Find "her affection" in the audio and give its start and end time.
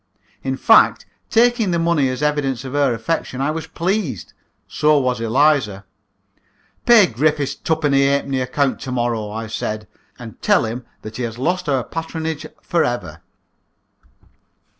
2.73-3.39